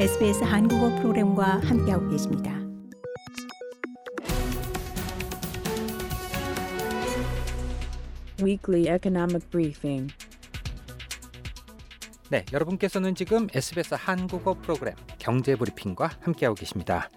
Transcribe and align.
SBS 0.00 0.44
한국어 0.44 0.88
프로그램과 0.96 1.60
함께하고 1.60 2.08
계십니다. 2.08 2.58
Weekly 8.42 8.88
Economic 8.88 9.46
Briefing. 9.50 10.12
네, 12.30 12.44
여러분께서는 12.52 13.14
지금 13.14 13.48
SBS 13.52 13.94
한국어 13.98 14.54
프로그램 14.54 14.94
경제 15.18 15.54
브리핑과 15.54 16.10
함께하고 16.20 16.54
계십니다. 16.54 17.10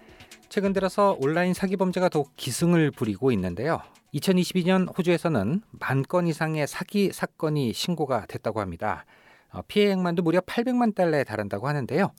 최근 0.50 0.72
들어서 0.74 1.16
온라인 1.20 1.54
사기 1.54 1.76
범죄가 1.76 2.10
더욱 2.10 2.32
기승을 2.36 2.90
부리고 2.90 3.32
있는데요. 3.32 3.80
2022년 4.12 4.96
호주에서는 4.96 5.62
만 5.80 6.02
건 6.02 6.26
이상의 6.26 6.66
사기 6.66 7.12
사건이 7.12 7.72
신고가 7.72 8.26
됐다고 8.26 8.60
합니다. 8.60 9.06
어, 9.50 9.62
피해액만도 9.66 10.22
무려 10.22 10.40
800만 10.40 10.94
달러에 10.94 11.24
달한다고 11.24 11.66
하는데요. 11.66 12.12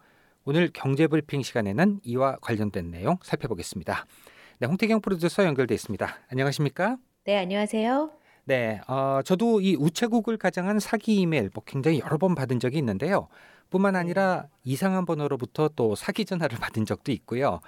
오늘 0.47 0.69
경제 0.71 1.07
브리핑 1.07 1.41
시간에는 1.41 2.01
이와 2.03 2.37
관련된 2.39 2.91
내용 2.91 3.17
살펴보겠습니다. 3.23 4.05
네, 4.59 4.67
홍태경 4.67 5.01
프로듀서 5.01 5.43
연결돼 5.43 5.73
있습니다. 5.73 6.07
안녕하십니까? 6.29 6.97
네, 7.23 7.39
안녕하세요. 7.39 8.11
네, 8.43 8.79
어, 8.87 9.21
저도 9.25 9.59
이 9.59 9.75
우체국을 9.75 10.37
가장한 10.37 10.79
사기 10.79 11.15
이메일 11.15 11.49
뭐 11.51 11.63
굉장히 11.65 11.99
여러 11.99 12.19
번 12.19 12.35
받은 12.35 12.59
적이 12.59 12.77
있는데요. 12.77 13.27
뿐만 13.71 13.95
아니라 13.95 14.45
이상한 14.63 15.07
번호로부터 15.07 15.67
또 15.75 15.95
사기 15.95 16.25
전화를 16.25 16.59
받은 16.61 16.85
적도 16.85 17.11
있고요. 17.11 17.59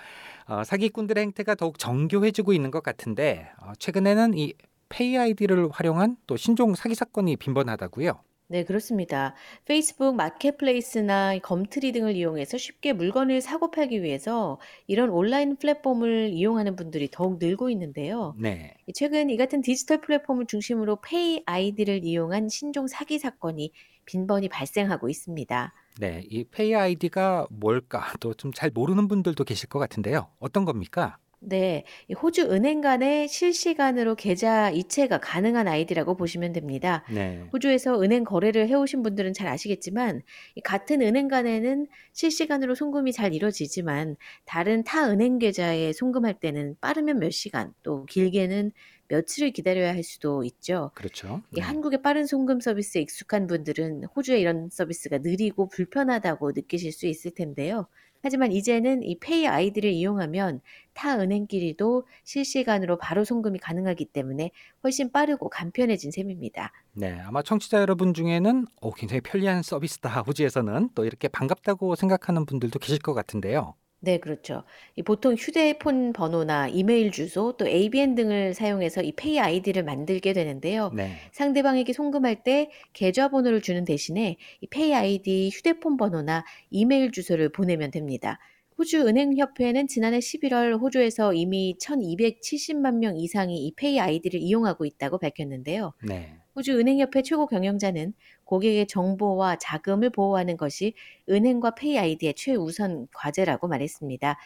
어, 0.45 0.63
사기꾼들의 0.63 1.19
행태가 1.23 1.55
더욱 1.55 1.79
정교해지고 1.79 2.53
있는 2.53 2.69
것 2.69 2.83
같은데 2.83 3.49
어, 3.59 3.71
최근에는 3.79 4.37
이 4.37 4.53
PayID를 4.89 5.69
활용한 5.71 6.17
또 6.27 6.37
신종 6.37 6.75
사기 6.75 6.93
사건이 6.93 7.37
빈번하다고요. 7.37 8.21
네, 8.49 8.63
그렇습니다. 8.63 9.35
페이스북 9.65 10.15
Marketplace나 10.15 11.39
Gumtree 11.39 11.91
등을 11.91 12.15
이용해서 12.15 12.57
쉽게 12.57 12.93
물건을 12.93 13.41
사고 13.41 13.71
팔기 13.71 14.03
위해서 14.03 14.57
이런 14.87 15.09
온라인 15.09 15.57
플랫폼을 15.57 16.29
이용하는 16.31 16.77
분들이 16.77 17.09
더욱 17.11 17.39
늘고 17.39 17.69
있는데요. 17.71 18.35
네. 18.39 18.73
최근 18.95 19.29
이 19.29 19.35
같은 19.35 19.61
디지털 19.61 19.99
플랫폼을 19.99 20.45
중심으로 20.47 21.01
PayID를 21.01 22.05
이용한 22.05 22.47
신종 22.47 22.87
사기 22.87 23.19
사건이 23.19 23.73
빈번히 24.05 24.47
발생하고 24.47 25.09
있습니다. 25.09 25.73
네, 25.99 26.23
이 26.29 26.43
PayID가 26.45 27.47
뭘까 27.49 28.13
또 28.19 28.33
좀 28.33 28.51
잘 28.53 28.69
모르는 28.71 29.07
분들도 29.07 29.43
계실 29.43 29.67
것 29.67 29.79
같은데요. 29.79 30.29
어떤 30.39 30.63
겁니까? 30.65 31.17
네, 31.39 31.83
호주 32.19 32.51
은행 32.51 32.81
간의 32.81 33.27
실시간으로 33.27 34.15
계좌 34.15 34.71
이체가 34.71 35.19
가능한 35.19 35.67
아이디라고 35.67 36.17
보시면 36.17 36.51
됩니다. 36.51 37.03
네. 37.13 37.43
호주에서 37.53 38.01
은행 38.01 38.23
거래를 38.23 38.67
해오신 38.67 39.03
분들은 39.03 39.33
잘 39.33 39.47
아시겠지만 39.47 40.23
같은 40.63 41.01
은행 41.01 41.27
간에는 41.27 41.87
실시간으로 42.13 42.73
송금이 42.73 43.13
잘 43.13 43.35
이루어지지만 43.35 44.15
다른 44.45 44.83
타 44.83 45.09
은행 45.09 45.37
계좌에 45.37 45.93
송금할 45.93 46.39
때는 46.39 46.75
빠르면 46.81 47.19
몇 47.19 47.29
시간 47.31 47.71
또 47.83 48.05
길게는 48.05 48.71
며칠을 49.09 49.51
기다려야 49.51 49.93
할 49.93 50.03
수도 50.03 50.43
있죠. 50.43 50.91
그렇죠. 50.95 51.43
네. 51.51 51.61
한국의 51.61 52.01
빠른 52.01 52.25
송금 52.25 52.59
서비스에 52.59 53.01
익숙한 53.03 53.47
분들은 53.47 54.05
호주의 54.15 54.41
이런 54.41 54.69
서비스가 54.69 55.19
느리고 55.19 55.69
불편하다고 55.69 56.51
느끼실 56.53 56.91
수 56.91 57.05
있을 57.07 57.31
텐데요. 57.31 57.87
하지만 58.21 58.51
이제는 58.51 59.03
이 59.03 59.17
PayID를 59.19 59.91
이용하면 59.91 60.61
타 60.93 61.19
은행끼리도 61.19 62.05
실시간으로 62.23 62.97
바로 62.97 63.23
송금이 63.23 63.59
가능하기 63.59 64.05
때문에 64.05 64.51
훨씬 64.83 65.11
빠르고 65.11 65.49
간편해진 65.49 66.11
셈입니다. 66.11 66.71
네, 66.93 67.19
아마 67.25 67.41
청취자 67.41 67.79
여러분 67.81 68.13
중에는 68.13 68.65
오, 68.81 68.91
굉장히 68.91 69.21
편리한 69.21 69.61
서비스다. 69.61 70.21
호주에서는 70.21 70.89
또 70.95 71.05
이렇게 71.05 71.27
반갑다고 71.27 71.95
생각하는 71.95 72.45
분들도 72.45 72.79
계실 72.79 72.99
것 72.99 73.13
같은데요. 73.13 73.75
네, 74.07 74.19
그렇죠. 74.19 74.63
보통 75.03 75.33
휴대폰 75.33 76.13
번호나 76.13 76.69
이메일 76.69 77.11
주소 77.11 77.57
또 77.57 77.67
ABN 77.67 78.15
등을 78.15 78.53
사용해서 78.53 79.01
이 79.01 79.11
PayID를 79.11 79.83
만들게 79.83 80.31
되는데요. 80.31 80.91
네. 80.95 81.17
상대방에게 81.33 81.91
송금할 81.91 82.45
때 82.45 82.71
계좌번호를 82.93 83.61
주는 83.61 83.83
대신에 83.83 84.37
이 84.61 84.67
PayID 84.67 85.49
휴대폰 85.49 85.97
번호나 85.97 86.45
이메일 86.69 87.11
주소를 87.11 87.49
보내면 87.49 87.91
됩니다. 87.91 88.39
호주 88.77 89.05
은행협회는 89.05 89.87
지난해 89.87 90.19
11월 90.19 90.79
호주에서 90.79 91.33
이미 91.33 91.75
1270만 91.77 92.99
명 92.99 93.17
이상이 93.17 93.67
이 93.67 93.73
PayID를 93.75 94.39
이용하고 94.39 94.85
있다고 94.85 95.17
밝혔는데요. 95.17 95.91
네. 96.01 96.37
호주 96.57 96.79
은행협회 96.79 97.21
최고 97.21 97.45
경영자는 97.45 98.13
고객의 98.43 98.87
정보와 98.87 99.57
자금을 99.57 100.09
보호하는 100.09 100.57
것이 100.57 100.95
은행과 101.29 101.75
PayID의 101.75 102.33
최우선 102.33 103.07
과제라고 103.13 103.67
말했습니다. 103.67 104.39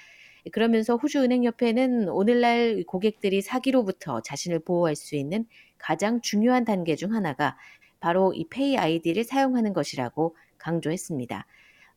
그러면서 0.51 0.97
호주은행협회는 0.97 2.09
오늘날 2.09 2.83
고객들이 2.85 3.41
사기로부터 3.41 4.22
자신을 4.22 4.59
보호할 4.59 4.97
수 4.97 5.16
있는 5.16 5.45
가장 5.77 6.19
중요한 6.19 6.66
단계 6.66 6.97
중 6.97 7.13
하나가 7.13 7.55
바로 8.01 8.33
이 8.33 8.45
PayID를 8.49 9.23
사용하는 9.23 9.72
것이라고 9.72 10.35
강조했습니다. 10.57 11.45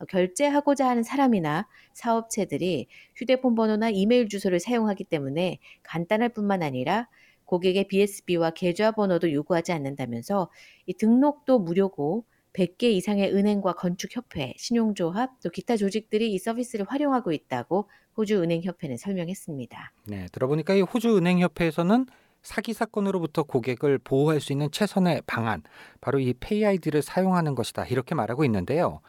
결제하고자 0.08 0.88
하는 0.88 1.02
사람이나 1.02 1.66
사업체들이 1.92 2.86
휴대폰 3.16 3.56
번호나 3.56 3.90
이메일 3.90 4.28
주소를 4.28 4.60
사용하기 4.60 5.04
때문에 5.04 5.58
간단할 5.82 6.28
뿐만 6.28 6.62
아니라 6.62 7.08
고객의 7.44 7.88
BSB와 7.88 8.50
계좌번호도 8.50 9.32
요구하지 9.32 9.72
않는다면서 9.72 10.50
이 10.86 10.94
등록도 10.94 11.58
무료고 11.60 12.24
100개 12.52 12.84
이상의 12.84 13.34
은행과 13.34 13.72
건축협회, 13.74 14.54
신용조합, 14.56 15.40
또 15.42 15.50
기타 15.50 15.76
조직들이 15.76 16.32
이 16.32 16.38
서비스를 16.38 16.86
활용하고 16.88 17.32
있다고 17.32 17.88
호주은행협회는 18.16 18.96
설명했습니다. 18.96 19.92
네, 20.06 20.26
들어보니까 20.32 20.74
이 20.74 20.80
호주은행협회에서는 20.82 22.06
사기 22.42 22.72
사건으로부터 22.72 23.42
고객을 23.42 23.98
보호할 23.98 24.40
수 24.40 24.52
있는 24.52 24.70
최선의 24.70 25.22
방안, 25.26 25.62
바로 26.00 26.20
이 26.20 26.34
PayID를 26.38 27.02
사용하는 27.02 27.54
것이다. 27.54 27.86
이렇게 27.86 28.14
말하고 28.14 28.44
있는데요. 28.44 29.00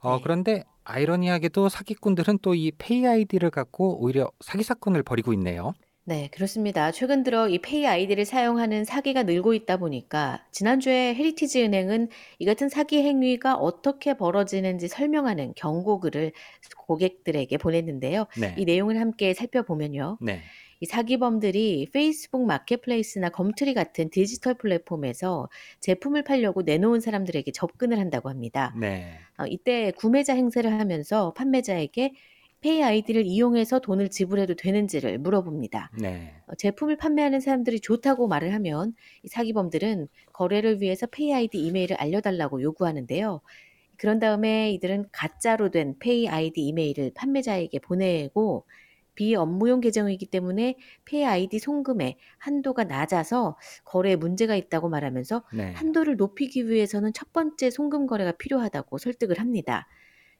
어, 0.00 0.16
네. 0.16 0.20
그런데 0.22 0.64
아이러니하게도 0.84 1.68
사기꾼들은 1.68 2.38
또 2.42 2.54
이 2.54 2.72
PayID를 2.76 3.50
갖고 3.50 4.02
오히려 4.02 4.30
사기 4.40 4.62
사건을 4.64 5.02
벌이고 5.04 5.32
있네요. 5.34 5.72
네, 6.04 6.28
그렇습니다. 6.32 6.90
최근 6.90 7.22
들어 7.22 7.48
이 7.48 7.58
PayID를 7.58 8.24
사용하는 8.24 8.84
사기가 8.84 9.22
늘고 9.22 9.54
있다 9.54 9.76
보니까 9.76 10.44
지난주에 10.50 11.14
Heritage 11.14 11.62
은행은 11.62 12.08
이 12.38 12.46
같은 12.46 12.68
사기 12.68 13.02
행위가 13.02 13.54
어떻게 13.54 14.14
벌어지는지 14.14 14.88
설명하는 14.88 15.52
경고글을 15.56 16.32
고객들에게 16.78 17.56
보냈는데요. 17.58 18.26
네. 18.40 18.54
이 18.58 18.64
내용을 18.64 18.98
함께 18.98 19.34
살펴보면요. 19.34 20.18
네. 20.20 20.40
이 20.80 20.86
사기범들이 20.86 21.90
페이스북 21.92 22.46
Marketplace나 22.46 23.28
Gumtree 23.28 23.74
같은 23.74 24.08
디지털 24.08 24.54
플랫폼에서 24.54 25.50
제품을 25.80 26.24
팔려고 26.24 26.62
내놓은 26.62 27.00
사람들에게 27.00 27.52
접근을 27.52 27.98
한다고 27.98 28.30
합니다. 28.30 28.74
네. 28.80 29.18
어, 29.38 29.44
이때 29.46 29.92
구매자 29.92 30.34
행세를 30.34 30.80
하면서 30.80 31.34
판매자에게 31.34 32.14
PayID를 32.60 33.24
이용해서 33.26 33.80
돈을 33.80 34.10
지불해도 34.10 34.54
되는지를 34.54 35.18
물어봅니다. 35.18 35.90
네. 35.98 36.34
어, 36.46 36.54
제품을 36.56 36.96
판매하는 36.96 37.40
사람들이 37.40 37.80
좋다고 37.80 38.28
말을 38.28 38.52
하면 38.54 38.94
이 39.22 39.28
사기범들은 39.28 40.08
거래를 40.32 40.80
위해서 40.80 41.06
PayID 41.06 41.58
이메일을 41.58 41.96
알려달라고 41.96 42.62
요구하는데요. 42.62 43.40
그런 43.96 44.18
다음에 44.18 44.72
이들은 44.72 45.06
가짜로 45.12 45.70
된 45.70 45.98
PayID 45.98 46.62
이메일을 46.62 47.12
판매자에게 47.14 47.80
보내고 47.80 48.64
비업무용 49.14 49.80
계정이기 49.80 50.26
때문에 50.26 50.76
페이 51.04 51.24
아이디 51.24 51.58
송금의 51.58 52.16
한도가 52.38 52.84
낮아서 52.84 53.58
거래에 53.84 54.16
문제가 54.16 54.56
있다고 54.56 54.88
말하면서 54.88 55.44
네. 55.52 55.72
한도를 55.72 56.16
높이기 56.16 56.68
위해서는 56.68 57.12
첫 57.12 57.32
번째 57.32 57.70
송금 57.70 58.06
거래가 58.06 58.32
필요하다고 58.32 58.96
설득을 58.96 59.38
합니다. 59.38 59.86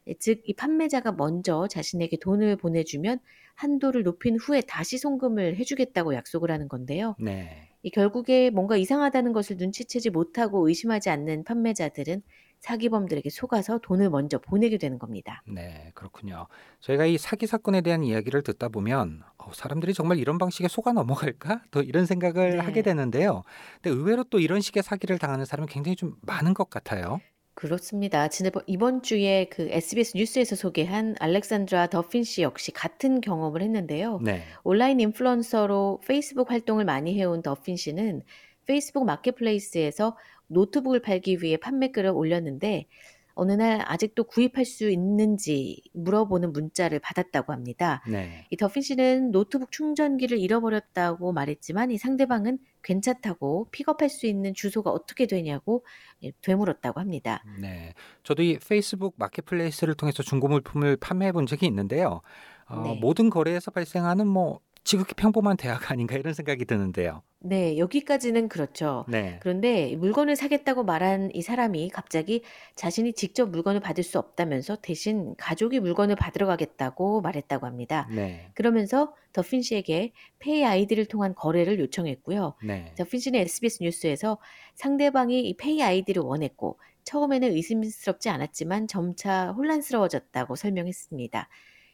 예, 0.07 0.15
즉, 0.19 0.41
이 0.45 0.55
판매자가 0.55 1.13
먼저 1.13 1.67
자신에게 1.69 2.19
돈을 2.21 2.57
보내주면 2.57 3.19
한도를 3.55 4.03
높인 4.03 4.37
후에 4.37 4.63
다시 4.63 4.99
송금을 4.99 5.57
해주겠다고 5.57 6.15
약속을 6.15 6.51
하는 6.51 6.69
건데요. 6.69 7.15
네. 7.19 7.69
이 7.83 7.91
결국에 7.91 8.51
뭔가 8.51 8.77
이상하다는 8.77 9.33
것을 9.33 9.57
눈치채지 9.57 10.11
못하고 10.11 10.69
의심하지 10.69 11.11
않는 11.11 11.45
판매자들은 11.45 12.23
사기범들에게 12.61 13.29
속아서 13.31 13.79
돈을 13.79 14.11
먼저 14.11 14.39
보내게 14.39 14.77
되는 14.77 14.99
겁니다. 14.99 15.43
네, 15.47 15.91
그렇군요. 15.95 16.47
저희가 16.81 17.07
이 17.07 17.17
사기 17.17 17.47
사건에 17.47 17.81
대한 17.81 18.05
이야기를 18.05 18.43
듣다 18.43 18.69
보면 18.69 19.23
어, 19.39 19.51
사람들이 19.55 19.95
정말 19.95 20.19
이런 20.19 20.37
방식에 20.37 20.69
속아 20.69 20.93
넘어갈까? 20.93 21.63
또 21.71 21.81
이런 21.81 22.05
생각을 22.05 22.51
네. 22.51 22.59
하게 22.59 22.83
되는데요. 22.83 23.43
근데 23.83 23.97
의외로 23.97 24.25
또 24.25 24.39
이런 24.39 24.61
식의 24.61 24.83
사기를 24.83 25.19
당하는 25.19 25.47
사람이 25.47 25.69
굉장히 25.69 25.97
좀 25.97 26.17
많은 26.21 26.53
것 26.53 26.69
같아요. 26.69 27.21
그렇습니다. 27.61 28.29
지난번 28.29 28.63
이번 28.67 29.03
주에 29.03 29.45
그 29.51 29.69
SBS 29.71 30.17
뉴스에서 30.17 30.57
소개한 30.57 31.15
알렉산드라 31.21 31.89
더핀 31.89 32.25
씨 32.25 32.41
역시 32.41 32.73
같은 32.73 33.21
경험을 33.21 33.61
했는데요. 33.61 34.21
네. 34.25 34.43
온라인 34.65 34.99
인플루언서로 34.99 36.01
페이스북 36.07 36.51
활동을 36.51 36.87
많이 36.87 37.21
해온 37.21 37.43
더핀 37.43 37.77
씨는 37.77 38.23
페이스북 38.65 39.05
Marketplace에서 39.05 40.17
노트북을 40.47 41.03
팔기 41.03 41.43
위해 41.43 41.59
판매글을 41.59 42.09
올렸는데 42.09 42.87
어느 43.35 43.53
날 43.53 43.83
아직도 43.85 44.25
구입할 44.25 44.65
수 44.65 44.89
있는지 44.89 45.83
물어보는 45.93 46.55
문자를 46.55 46.99
받았다고 46.99 47.53
합니다. 47.53 48.03
네. 48.09 48.47
이 48.49 48.57
더핀 48.57 48.81
씨는 48.81 49.33
노트북 49.33 49.71
충전기를 49.71 50.39
잃어버렸다고 50.39 51.35
말했지만 51.35 51.91
이 51.91 51.99
상대방은 51.99 52.59
괜찮다고 52.83 53.69
픽업할 53.71 54.09
수 54.09 54.27
있는 54.27 54.55
주소가 54.55 54.91
어떻게 54.91 55.27
되냐고 55.27 55.85
예, 56.23 56.33
되물었다고 56.43 57.01
합니다. 57.01 57.43
네. 57.61 57.95
저도 58.23 58.43
이 58.43 58.59
페이스북 58.59 59.15
마켓플레이스를 59.19 59.95
통해서 59.95 60.23
중고 60.23 60.49
물품을 60.49 60.97
판매해 60.97 61.33
본 61.33 61.47
적이 61.47 61.67
있는데요. 61.67 62.21
어, 62.67 62.83
네. 62.83 62.99
모든 63.01 63.31
거래에서 63.31 63.71
발생하는 63.71 64.27
뭐 64.27 64.61
지극히 64.85 65.15
평범한 65.15 65.57
대화가 65.57 65.93
아닌가 65.93 66.17
이런 66.17 66.35
생각이 66.35 66.65
드는데요. 66.65 67.23
네, 67.43 67.79
여기까지는 67.79 68.49
그렇죠. 68.49 69.07
네. 69.09 69.39
그런데 69.41 69.97
물건을 69.97 70.37
사겠다고 70.37 70.85
말한 70.85 71.31
이 71.33 71.41
사람이 71.41 71.89
갑자기 71.91 72.43
자신이 72.77 73.15
직접 73.15 73.49
물건을 73.49 73.81
받을 73.81 74.05
수 74.05 74.19
없다면서 74.19 74.77
대신 74.83 75.35
가족이 75.37 75.81
물건을 75.81 76.17
받으러 76.17 76.47
가겠다고 76.47 77.23
말했다고 77.23 77.67
합니다. 77.67 78.09
네. 78.11 78.51
그러면서 78.55 79.15
더핀 79.33 79.63
씨에게 79.63 80.13
PayID를 80.39 81.07
통한 81.07 81.35
거래를 81.35 81.79
요청했고요. 81.79 82.55
네. 82.65 82.93
더핀 82.99 83.21
씨는 83.21 83.41
SBS 83.41 83.83
뉴스에서 83.83 84.39
상대방이 84.75 85.41
이 85.41 85.57
PayID를 85.57 86.23
원했고 86.23 86.79
처음에는 87.05 87.53
의심스럽지 87.53 88.29
않았지만 88.29 88.87
점차 88.87 89.53
혼란스러워졌다고 89.53 90.57
설명했습니다. 90.57 91.49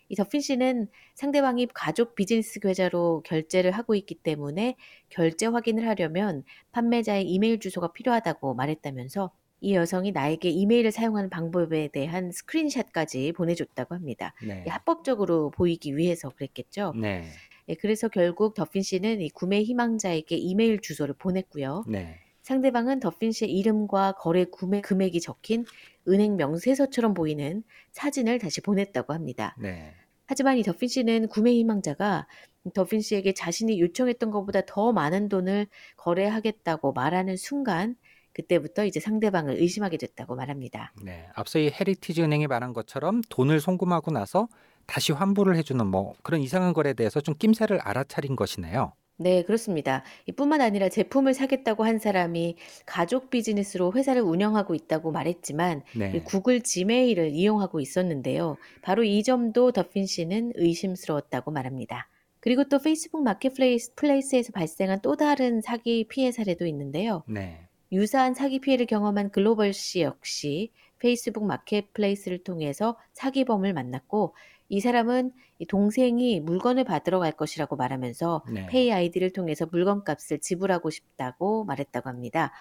이 0.08 0.14
더핀 0.14 0.40
씨는 0.40 0.88
상대방이 1.14 1.68
가족 1.74 2.14
비즈니스 2.14 2.60
계좌로 2.60 3.22
결제를 3.24 3.72
하고 3.72 3.94
있기 3.94 4.14
때문에 4.14 4.76
결제 5.08 5.46
확인을 5.46 5.86
하려면 5.88 6.44
판매자의 6.72 7.28
이메일 7.28 7.58
주소가 7.58 7.92
필요하다고 7.92 8.54
말했다면서 8.54 9.30
이 9.60 9.74
여성이 9.74 10.12
나에게 10.12 10.50
이메일을 10.50 10.92
사용하는 10.92 11.30
방법에 11.30 11.88
대한 11.88 12.30
스크린샷까지 12.30 13.32
보내줬다고 13.32 13.94
합니다. 13.94 14.34
네. 14.46 14.64
이 14.66 14.68
합법적으로 14.68 15.50
보이기 15.50 15.96
위해서 15.96 16.28
그랬겠죠. 16.30 16.92
네. 16.94 17.24
예, 17.68 17.74
그래서 17.74 18.08
결국 18.08 18.54
더핀 18.54 18.82
씨는 18.82 19.20
이 19.22 19.30
구매 19.30 19.62
희망자에게 19.62 20.36
이메일 20.36 20.80
주소를 20.80 21.14
보냈고요. 21.18 21.84
네. 21.88 22.20
상대방은 22.46 23.00
더핀 23.00 23.32
씨의 23.32 23.50
이름과 23.50 24.12
거래 24.12 24.44
구매 24.44 24.80
금액이 24.80 25.20
적힌 25.20 25.64
은행 26.06 26.36
명세서처럼 26.36 27.12
보이는 27.12 27.64
사진을 27.90 28.38
다시 28.38 28.60
보냈다고 28.60 29.12
합니다. 29.12 29.56
네. 29.58 29.92
하지만 30.26 30.56
이 30.56 30.62
더핀 30.62 30.88
씨는 30.88 31.26
구매 31.26 31.52
희망자가 31.54 32.28
더핀 32.72 33.00
씨에게 33.00 33.34
자신이 33.34 33.80
요청했던 33.80 34.30
것보다 34.30 34.60
더 34.64 34.92
많은 34.92 35.28
돈을 35.28 35.66
거래하겠다고 35.96 36.92
말하는 36.92 37.36
순간 37.36 37.96
그때부터 38.32 38.84
이제 38.84 39.00
상대방을 39.00 39.56
의심하게 39.56 39.96
됐다고 39.96 40.36
말합니다. 40.36 40.92
네. 41.02 41.28
앞서 41.34 41.58
이 41.58 41.68
Heritage 41.68 42.22
은행이 42.22 42.46
말한 42.46 42.74
것처럼 42.74 43.22
돈을 43.28 43.58
송금하고 43.58 44.12
나서 44.12 44.46
다시 44.86 45.10
환불을 45.10 45.56
해주는 45.56 45.84
뭐 45.84 46.14
그런 46.22 46.40
이상한 46.40 46.74
거래에 46.74 46.92
대해서 46.92 47.20
좀 47.20 47.34
낌새를 47.36 47.80
알아차린 47.80 48.36
것이네요. 48.36 48.92
네, 49.18 49.42
그렇습니다. 49.42 50.02
이뿐만 50.26 50.60
아니라 50.60 50.88
제품을 50.90 51.32
사겠다고 51.32 51.84
한 51.84 51.98
사람이 51.98 52.56
가족 52.84 53.30
비즈니스로 53.30 53.92
회사를 53.94 54.20
운영하고 54.20 54.74
있다고 54.74 55.10
말했지만 55.10 55.82
이 55.94 55.98
네. 55.98 56.22
구글 56.22 56.60
지메일을 56.60 57.30
이용하고 57.30 57.80
있었는데요. 57.80 58.56
바로 58.82 59.04
이 59.04 59.22
점도 59.22 59.72
더핀 59.72 60.06
씨는 60.06 60.52
의심스러웠다고 60.56 61.50
말합니다. 61.50 62.08
그리고 62.40 62.64
또 62.68 62.78
Facebook 62.78 63.22
Marketplace에서 63.22 64.52
발생한 64.52 65.00
또 65.02 65.16
다른 65.16 65.62
사기 65.62 66.06
피해 66.08 66.30
사례도 66.30 66.66
있는데요. 66.66 67.24
네. 67.26 67.66
유사한 67.92 68.34
사기 68.34 68.60
피해를 68.60 68.86
경험한 68.86 69.30
글로벌 69.30 69.72
씨 69.72 70.02
역시 70.02 70.72
Facebook 70.98 71.44
Marketplace를 71.46 72.44
통해서 72.44 72.96
사기범을 73.14 73.72
만났고 73.72 74.34
이 74.68 74.80
사람은 74.80 75.32
이 75.58 75.66
동생이 75.66 76.40
물건을 76.40 76.84
받으러 76.84 77.18
갈 77.18 77.32
것이라고 77.32 77.76
말하면서 77.76 78.44
네. 78.52 78.66
PayID를 78.66 79.30
통해서 79.30 79.66
물건값을 79.66 80.40
지불하고 80.40 80.90
싶다고 80.90 81.64
말했다고 81.64 82.08
합니다. 82.08 82.52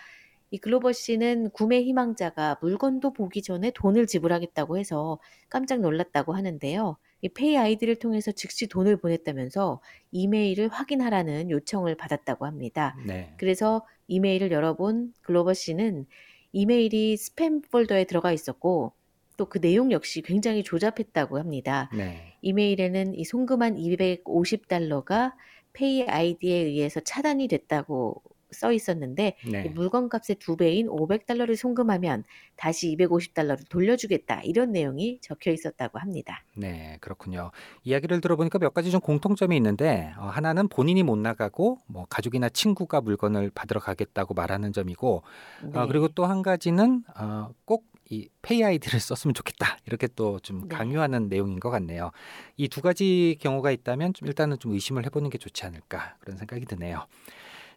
이 0.51 0.57
글로벌 0.57 0.93
씨는 0.93 1.49
구매 1.49 1.81
희망자가 1.81 2.59
물건도 2.61 3.13
보기 3.13 3.41
전에 3.41 3.71
돈을 3.71 4.07
지불하겠다고 4.07 4.77
해서 4.77 5.19
깜짝 5.49 5.81
놀랐다고 5.81 6.33
하는데요. 6.33 6.97
이 7.21 7.29
PayID를 7.29 7.95
통해서 7.95 8.31
즉시 8.31 8.67
돈을 8.67 8.97
보냈다면서 8.97 9.81
이메일을 10.11 10.67
확인하라는 10.67 11.49
요청을 11.49 11.95
받았다고 11.95 12.45
합니다. 12.45 12.95
네. 13.05 13.33
그래서 13.37 13.85
이메일을 14.07 14.51
열어본 14.51 15.13
글로벌 15.21 15.55
씨는 15.55 16.05
이메일이 16.51 17.15
스팸 17.15 17.69
폴더에 17.71 18.05
들어가 18.05 18.31
있었고 18.31 18.93
또 19.37 19.45
그 19.45 19.59
내용 19.61 19.91
역시 19.91 20.21
굉장히 20.21 20.63
조잡했다고 20.63 21.37
합니다. 21.39 21.89
네. 21.95 22.33
이메일에는 22.41 23.15
이 23.15 23.23
송금한 23.23 23.75
250달러가 23.75 25.33
PayID에 25.73 26.55
의해서 26.57 26.99
차단이 26.99 27.47
됐다고 27.47 28.21
써 28.51 28.71
있었는데 28.71 29.35
이 29.45 29.49
네. 29.51 29.63
물건 29.69 30.07
값의 30.07 30.37
두 30.39 30.55
배인 30.55 30.87
500달러를 30.87 31.57
송금하면 31.57 32.23
다시 32.55 32.95
250달러를 32.95 33.67
돌려주겠다 33.69 34.41
이런 34.43 34.71
내용이 34.71 35.19
적혀 35.21 35.51
있었다고 35.51 35.99
합니다. 35.99 36.43
네, 36.55 36.97
그렇군요. 37.01 37.51
이야기를 37.83 38.21
들어보니까 38.21 38.59
몇 38.59 38.73
가지 38.73 38.91
좀 38.91 39.01
공통점이 39.01 39.57
있는데 39.57 40.13
어, 40.17 40.27
하나는 40.27 40.69
본인이 40.69 41.03
못 41.03 41.17
나가고 41.17 41.79
뭐 41.87 42.05
가족이나 42.09 42.47
친구가 42.47 43.01
물건을 43.01 43.51
받으러 43.53 43.81
가겠다고 43.81 44.33
말하는 44.35 44.71
점이고 44.71 45.23
네. 45.63 45.77
어, 45.79 45.87
그리고 45.87 46.07
또 46.09 46.25
한 46.25 46.41
가지는 46.41 47.03
어, 47.19 47.49
꼭 47.65 47.85
이 48.09 48.27
페이 48.41 48.63
아이디를 48.63 48.99
썼으면 49.01 49.33
좋겠다 49.33 49.77
이렇게 49.85 50.07
또좀 50.07 50.67
네. 50.67 50.75
강요하는 50.75 51.27
내용인 51.29 51.59
것 51.59 51.69
같네요. 51.71 52.11
이 52.57 52.67
두 52.67 52.81
가지 52.81 53.37
경우가 53.39 53.71
있다면 53.71 54.13
좀 54.13 54.27
일단은 54.27 54.59
좀 54.59 54.73
의심을 54.73 55.05
해보는 55.05 55.29
게 55.29 55.37
좋지 55.37 55.65
않을까 55.65 56.15
그런 56.19 56.37
생각이 56.37 56.65
드네요. 56.65 57.05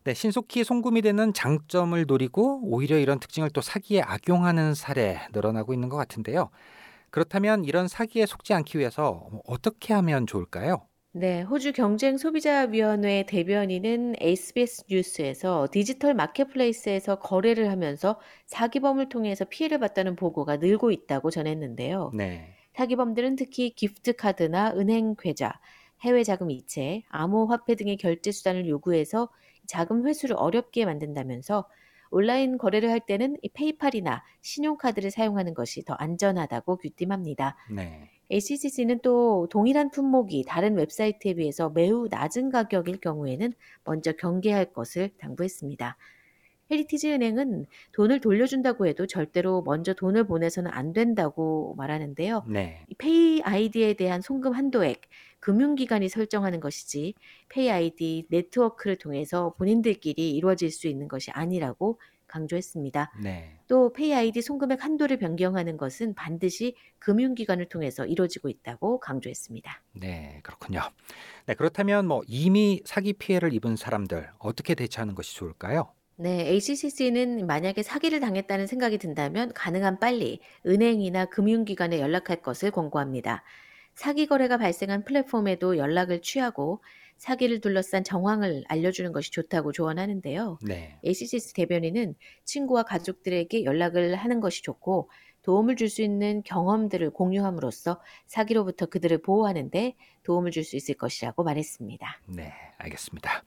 네, 0.05 0.15
신속히 0.15 0.65
송금이 0.65 1.03
되는 1.03 1.33
장점을 1.33 2.03
노리고 2.07 2.61
오히려 2.65 2.99
이런 2.99 3.21
특징을 3.21 3.51
또 3.51 3.61
사기에 3.61 4.01
악용하는 4.03 4.75
사례 4.75 5.21
늘어나고 5.33 5.75
있는 5.75 5.89
것 5.89 5.97
같은데요. 5.97 6.51
그렇다면 7.11 7.65
이런 7.65 7.89
사기에 7.89 8.27
속지 8.27 8.55
않기 8.55 8.79
위해서 8.79 9.29
어떻게 9.47 9.95
하면 9.95 10.27
좋을까요? 10.27 10.88
네, 11.19 11.43
호주 11.43 11.73
경쟁소비자위원회 11.73 13.25
대변인은 13.27 14.15
SBS 14.21 14.85
뉴스에서 14.89 15.67
디지털 15.73 16.15
marketplace에서 16.15 17.19
거래를 17.19 17.71
하면서 17.73 18.21
사기범을 18.47 19.09
통해서 19.09 19.45
피해를 19.45 19.81
봤다는 19.81 20.15
보고가 20.15 20.59
늘고 20.59 20.93
있다고 20.93 21.33
전했는데요. 21.33 22.13
네, 22.15 22.55
사기범들은 22.75 23.35
특히 23.35 23.71
gift 23.71 24.13
card나 24.13 24.75
은행 24.77 25.17
계좌, 25.19 25.59
해외 26.03 26.23
자금 26.23 26.53
이체, 26.53 27.03
암호화폐 27.09 27.75
등의 27.75 27.97
결제 27.97 28.31
수단을 28.31 28.69
요구해서 28.69 29.29
자금 29.67 30.07
회수를 30.07 30.37
어렵게 30.39 30.85
만든다면서 30.85 31.69
온라인 32.13 32.59
거래를 32.59 32.93
할 32.93 33.01
때는 33.01 33.39
이 33.43 33.49
PayPal이나 33.49 34.23
신용카드를 34.43 35.11
사용하는 35.11 35.55
것이 35.55 35.85
더 35.85 35.95
안전하다고 35.95 36.79
귀띔합니다. 36.79 37.57
네, 37.73 38.09
ACCC는 38.31 39.01
또 39.03 39.49
동일한 39.51 39.91
품목이 39.91 40.45
다른 40.47 40.77
웹사이트에 40.77 41.35
비해서 41.35 41.71
매우 41.71 42.09
낮은 42.11 42.51
가격일 42.51 43.01
경우에는 43.01 43.53
먼저 43.85 44.13
경계할 44.13 44.73
것을 44.73 45.11
당부했습니다. 45.19 45.97
Heritage 46.71 47.11
은행은 47.11 47.65
돈을 47.93 48.21
돌려준다고 48.21 48.87
해도 48.87 49.07
절대로 49.07 49.63
먼저 49.63 49.95
돈을 49.95 50.27
보내서는 50.27 50.71
안 50.71 50.93
된다고 50.93 51.75
말하는데요. 51.79 52.45
네, 52.47 52.85
이 52.89 52.95
PayID에 52.95 53.95
대한 53.95 54.21
송금 54.21 54.53
한도액, 54.53 55.01
금융기관이 55.41 56.11
설정하는 56.11 56.61
것이지 56.61 57.15
페이 57.49 57.71
아이디 57.71 58.27
네트워크를 58.29 58.97
통해서 58.97 59.55
본인들끼리 59.57 60.35
이루어질 60.35 60.71
수 60.71 60.89
있는 60.89 61.09
것이 61.09 61.31
아니라고 61.31 61.99
강조했습니다. 62.29 63.13
네, 63.23 63.59
또 63.67 63.93
페이 63.93 64.15
아이디 64.15 64.41
송금액 64.41 64.85
한도를 64.85 65.19
변경하는 65.19 65.77
것은 65.77 66.15
반드시 66.15 66.77
금융기관을 66.99 67.69
통해서 67.69 68.07
이루어지고 68.07 68.49
있다고 68.49 69.01
강조했습니다. 69.01 69.83
네, 69.95 70.41
그렇군요. 70.43 70.83
네, 71.47 71.55
그렇다면 71.55 72.07
뭐 72.07 72.23
이미 72.27 72.81
사기 72.85 73.13
피해를 73.13 73.53
입은 73.53 73.77
사람들 73.77 74.31
어떻게 74.39 74.75
대처하는 74.75 75.15
것이 75.15 75.35
좋을까요? 75.35 75.93
네, 76.21 76.49
ACCC는 76.49 77.47
만약에 77.47 77.85
사기를 77.85 78.19
당했다는 78.19 78.67
생각이 78.67 78.99
든다면 78.99 79.53
가능한 79.55 80.01
빨리 80.01 80.41
은행이나 80.67 81.27
금융기관에 81.27 82.01
연락할 82.01 82.43
것을 82.43 82.73
권고합니다. 82.73 83.45
사기 83.99 84.29
거래가 84.29 84.59
발생한 84.59 85.03
플랫폼에도 85.03 85.77
연락을 85.77 86.23
취하고 86.23 86.81
사기를 87.17 87.61
둘러싼 87.61 88.05
정황을 88.05 88.63
알려주는 88.69 89.11
것이 89.11 89.33
좋다고 89.33 89.73
조언하는데요. 89.73 90.61
네. 90.63 91.01
ACCS 91.05 91.53
대변인은 91.55 92.15
친구와 92.45 92.85
가족들에게 92.85 93.65
연락을 93.65 94.15
하는 94.15 94.39
것이 94.39 94.63
좋고 94.63 95.11
도움을 95.43 95.75
줄 95.75 95.89
수 95.89 96.03
있는 96.03 96.45
경험들을 96.45 97.11
공유함으로써 97.11 98.01
사기로부터 98.29 98.87
그들을 98.87 99.19
보호하는데 99.19 99.97
도움을 100.23 100.53
줄 100.53 100.63
수 100.63 100.77
있을 100.77 100.95
것이라고 100.95 101.43
말했습니다. 101.43 102.21
네, 102.29 102.53
알겠습니다. 102.77 103.43